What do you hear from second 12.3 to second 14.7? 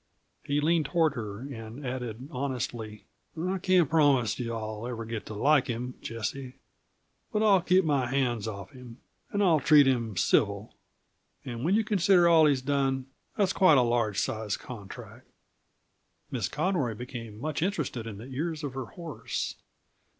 he's done, that's quite a large sized